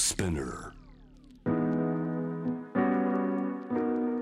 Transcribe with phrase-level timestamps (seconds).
[0.00, 0.72] Spinner.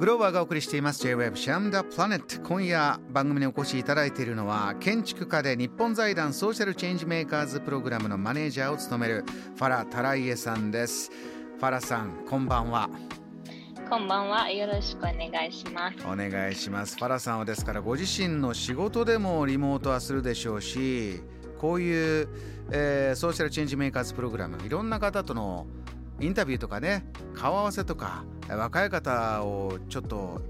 [0.00, 1.00] グローバーがお送りしています。
[1.00, 11.12] J-Web シャムダプラネット今夜番組にお越しいただいているのは建築家で日本財団ソーシャルチェンジメーカーズプログラムのマネージャーを務めるファラ・タライエさんです。
[11.58, 12.90] ファラさんこんばんは。
[13.88, 14.50] こんばんは。
[14.50, 15.98] よろしくお願いします。
[16.04, 16.96] お願いします。
[16.96, 21.22] ファラさんはですからご自身の仕事でもリモートはするでしょうし
[21.60, 22.28] こういう、
[22.72, 25.66] えーソーシャルチェンジメーカーズプログラムいろんな方との
[26.20, 30.40] インタビューとかね顔合わせとか若い方をちょっと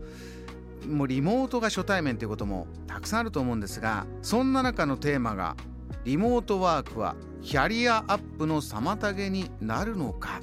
[0.86, 5.56] もうリモートが初対面ということもたくさんあると思うんですがそんな中のテーマが
[6.04, 10.40] リモートワークはキャリアアップの妨げになるのか。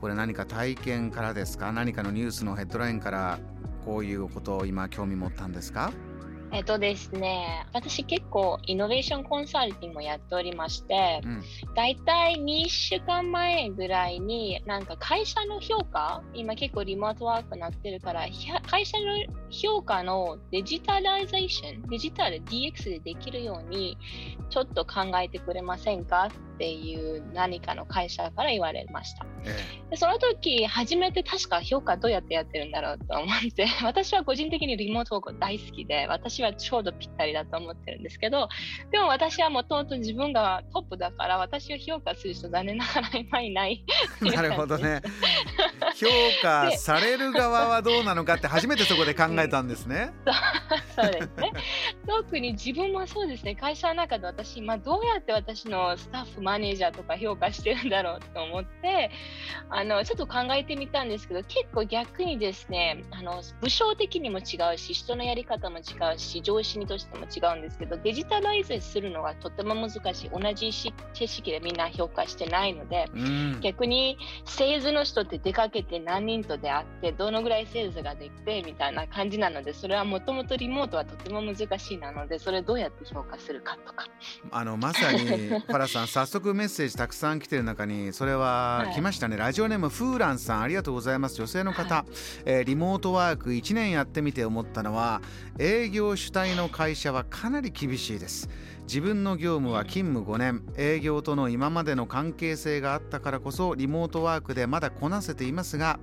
[0.00, 1.72] これ何か体験からですか？
[1.72, 3.38] 何かのニュースのヘッドラインから
[3.84, 5.92] こういうことを今興味持ったんですか？
[6.52, 11.42] えっとですね、私結構イノベーションコンサルティングもやっておりまして、うん
[11.74, 18.26] だいたい2週間前ぐらいに、なんか会社の評価、今結構リモートワークになってるから、
[18.68, 19.04] 会社の
[19.50, 23.96] 評価のデジタライゼーション、デジタル DX でできるように、
[24.50, 29.24] ちょっと考えてくれませんかっていう何かの会社から言われました。
[29.46, 38.48] えでその時初めて確か評価どうやってやってるんだろうと思って 私は個人的にリモートワーク大好きで私はちょうどぴったりだと思ってるんですけど
[38.90, 43.84] でも私はもともと自分がトップだから私を評価する人残念ながら今いない
[44.24, 45.02] えなるほどね。
[45.96, 46.08] 評
[46.42, 50.12] 価される側はどうなのかって初めてそこで考えたんですね。
[50.96, 51.52] そうですね。
[52.06, 53.54] 特に自分もそうですね。
[53.54, 59.10] 会社の中で私今どうやって私のスタッフマネージャーとか評価してるんだろうと思って
[59.68, 65.82] あのちょっと考えてみたんですけど結構逆にですねあの部署的にも違うし人のやり方も違
[66.14, 70.30] うし上司にとしても違うんですけどデジタライズするのがとても難しい。
[70.30, 73.60] 同じし知識でみんな評価してないのでうん。
[73.60, 84.06] 逆にセールスの人って出かけて何人と出会ってどのぐらいセールスができてみたいな感じなのでそれはもともとリモートはとても難しいなのでそれどうやって評価するかとか。
[84.52, 88.94] あのまさにファラさん早速メッセージたくさん来てる中にそれははい。
[88.94, 91.34] 来ましたね、ラジオネームフーランさんありがとうございます。
[91.36, 92.04] 女性の方、
[92.44, 95.22] えーリモートワーク1年やってみて思ったのは
[95.58, 98.50] 営業主体の会社はかなり厳しいです。
[98.82, 100.62] 自分の業務は勤務5年。
[100.76, 105.98] 営業との今までの関係性があったからこそリモートワークでまだこなせていますが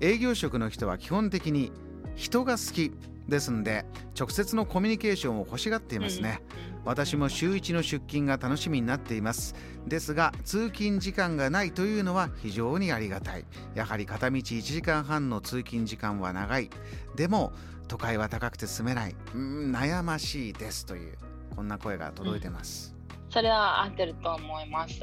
[0.00, 1.72] 営業職の人は基本的に
[2.16, 2.92] 人が好き
[3.28, 3.84] ですんで
[4.18, 6.40] 直接のコミュニケーションを欲しがっていますね、
[6.84, 9.54] 私も週1の出勤が楽しみになっています。
[9.86, 13.44] ですが通勤時間がないというのは非常にありがたい。
[13.74, 16.70] やはり片道1時間半の通勤時間は長い。
[17.14, 17.52] でも
[17.90, 19.16] 都会は高くて住めない。
[19.34, 21.18] うーん悩ましいですという
[21.56, 22.94] こんな声が届いてます、
[23.30, 25.00] それは合ってると思います。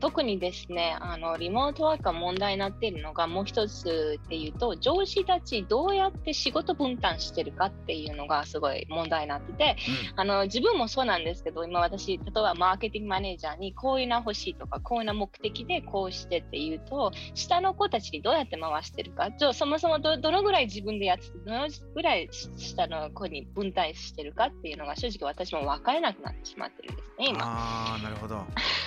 [0.00, 9.76] 特にですねあのリモートワークが問題になっているのがもう一つっていうと上司たちどうやって仕事分担してるかっていうのがすごい問題になってて
[10.16, 19.30] あの自分もそうなんですけど今私例えばマーケティングマネージャーにこういうの欲しいとかこういうの目的でこうしてっていうと下の子たちにどうやって回してるか。
[19.30, 28.44] じゃあそもそもどどのぐらい自分でやっててどのぐらい下の子に分担してるかっていうのが正直私も分からなくなってしまってるんですね今あーなるほど。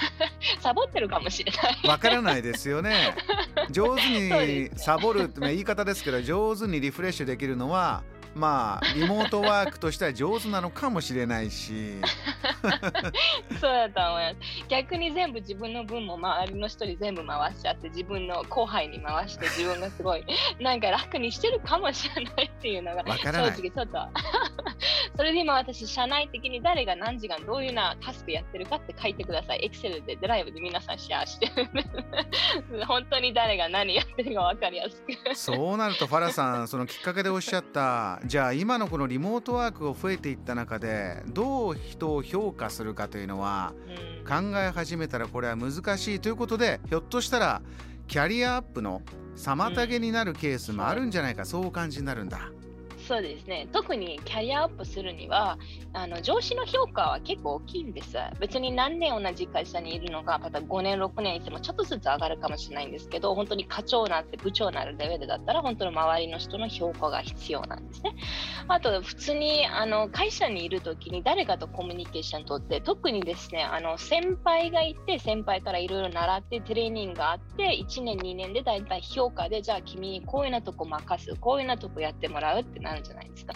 [0.62, 1.88] サボってるかもしれない。
[1.88, 3.16] わからないですよね。
[3.72, 8.04] 上手にサボるってまあ言い方ですけど上手にリフレッシュできるのは
[8.36, 11.96] まあリモートワークとしては上手なのかもしれないし
[13.60, 14.68] そうだと思います。
[14.68, 20.24] 逆に全部自分の分も周りの人に全部回しちゃって自分の後輩に回して自分がすごい
[20.60, 23.52] なんか楽にしてるかもしれないっていうのがわからない。
[23.56, 24.00] 正直ちょっと。
[25.16, 29.66] それで今私社内的に誰が何時間どういうなタスクやってるかって書いてください。
[29.66, 31.46] エクセルでドライブで皆さんシェアして。
[31.46, 35.36] る本当に誰が何やってるか分かりやすく。
[35.36, 44.52] そうなるとファラさんそのきっかけでおっしゃったじゃあ今のこのリモートワークを増えていった中でどう人を評価するかというのはうん。
[44.52, 47.62] 考え始めたらこれは難しいということでひょっとしたら
[48.08, 49.02] キャリアアップの
[49.36, 52.52] 妨げになるケースもあるんじゃないか、そうお感じになるんだ。
[53.08, 53.68] そうですね。
[53.72, 55.60] 特にキャリアアップするには
[55.94, 58.18] あの上司の評価は結構大きいんです。
[58.40, 68.16] 別に何年同じ会社にいるのかまた5年6年いてもちょっとずつ上がるかもしれないんですけど本当に課長なって部長なるレベルだったら本当に周りの人の評価が必要なんですね。
[68.68, 83.54] あと普通にあの会社にいる時に誰かとコミュニケーション取って特にですねあの先輩がいて先輩からいろいろ習ってトレーニングがあって1年2年でだいたい評価でじゃあ君にこういうなとこ任すこういうようなとこやってもらうってなるじゃないですか。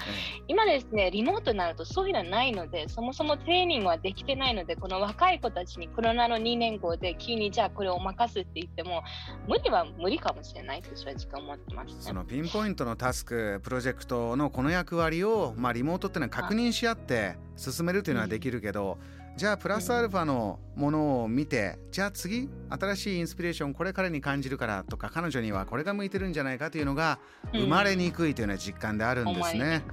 [0.47, 9.03] 今ですね、リモートになるとそういうのはないので、そもそもトレーニングはできてないので、この若い子たちにコロナの2年後で急にじゃあこれを任すって言っても、
[9.47, 18.97] 無理は無理かもしれないと正直思ってます、ね、そのピンポイントのタスク、プロジェクトのこの役割を、まあ、リモートっていうのは確認し合って進めるというのはできるけど、
[19.35, 27.19] じゃあプラスアルファのものを見て、じゃあ次新しいインスピレーションこれ彼に感じるからとか彼女にはこれが向いてるんじゃないかというのが
[27.53, 29.83] 生まれにくいというような実感であるんですね。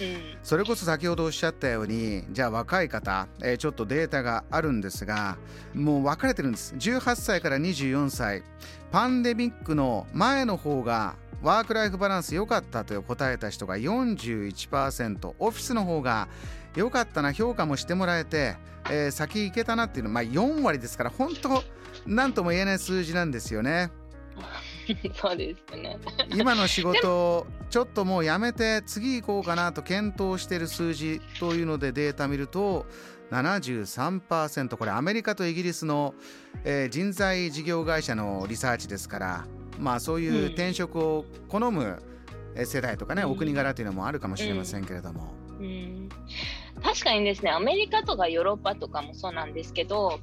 [0.00, 5.36] うん、それこそ先ほどおっしゃったようにじゃあ若い方、えー、ちょっとデータがあるんですが
[5.74, 6.74] もう分かれてるんです。
[6.74, 8.42] 18歳から24歳。
[8.90, 16.28] パンデミックの前の方がワークライフバランス良かったと答えた人が41%オフィスの方が
[16.74, 18.56] 良かったな評価もしてもらえて、
[18.90, 21.62] えー、先行けたなっていうのは、まあ、4割ですから本当
[22.06, 23.90] 何とも言えない数字なんですよね。
[25.14, 25.98] そうですね。
[26.34, 32.86] 今の仕事ちょっともうやめて次行こうかなと検討している数字というのでデータ見ると
[33.30, 36.14] 73%これアメリカとイギリスの、
[36.64, 39.46] えー、人材事業会社のリサーチですから
[39.78, 42.02] まあそういう転職を好む
[42.64, 45.34] 世代とかね、うん、お国柄というのもあるかもしれませんけれども。
[45.58, 46.08] うん、うん
[46.82, 50.18] 確かにですね、アメリカとかヨーロッパとかもそうなんですけど、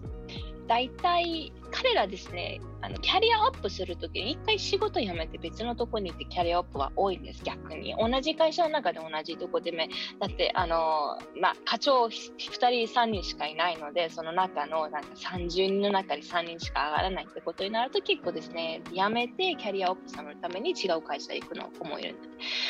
[0.67, 7.95] 大体彼らですね、あのキャリアアップするときに一回仕事辞めて別のとこに行ってキャリアアップは多いんです、逆に。
[7.97, 9.79] 同じ会社の中で同じとこでも、
[10.19, 22.27] だって、あの、まあ、課長2人、3人しかいないので、その中のなんか30人の中に3人しか上がらないってことになると結構ですね、辞めてキャリアアップするために違う会社行くの子もいるんで。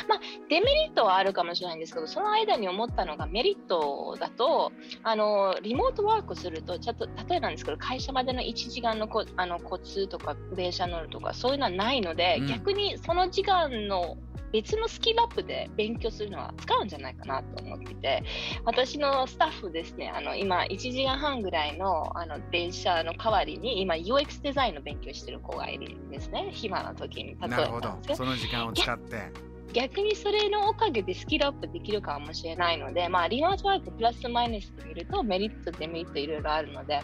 [0.07, 0.19] まあ、
[0.49, 4.71] デメリットはあるかもしれないんですけど、その間に思ったのがメリットだと、
[5.03, 14.17] あの、リモートワークすると、ちょっと、例えばなんですけど、会社までの1時間のこあのコツとか電車乗るとかそういうのはないので、うん、逆にその時間の
[14.51, 18.23] 別のスキルアップで勉強するのは使うんじゃないかなと思っていて
[18.65, 26.49] 私のスタッフですねあの今1時間半ぐらいのあの電車の代わりに今 UX デザインの勉強してる子がいるんですね。
[26.51, 28.15] 暇な時に例えばなるほど。
[28.15, 29.31] その時間を使って
[29.73, 37.01] 逆にそれのおかげでスキルアップできるかもしれないので、まあ、リモートワークプラスマイナスと見るとメリット、デメリットいろいろあるので、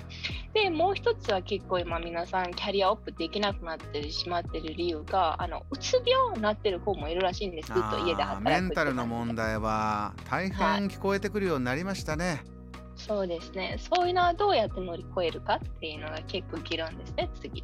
[0.53, 12.25] で、もう一つは結構今皆さんキャリアアップできなくなってしまってる理由が、あの、うつ病になってる子もいるらしいんです、ずっと家で働くメンタルの問題は大変聞こえてくるようになりましたね。
[12.25, 12.55] はい
[12.95, 13.77] そうですね。
[13.77, 17.63] そういうのはどうやって乗り越えるかっていうのが結構議論ですね、次。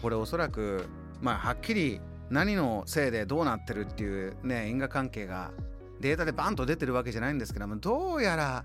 [0.00, 0.86] これおそらく、
[1.20, 2.00] まあ、はっきり
[2.32, 5.52] 何のせいでどうなってるっていうね因果関係が
[6.00, 8.64] データでバンと出てるわけじゃないんですけどもどうやら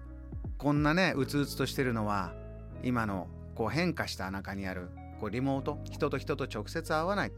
[0.58, 2.34] こんなねうつうつとしてるのは
[2.82, 7.32] 今のこう変化した中にあるこうリモート人と人と直接会わない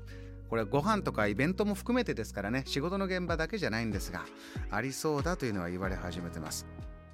[0.50, 4.25] これご飯とかイベントも含めてですからね仕事の現場だけじゃないんですが
[4.70, 6.68] ありそうだというのは言われ始めてます。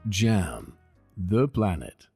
[0.10, 0.74] JAM
[1.18, 2.15] The Planet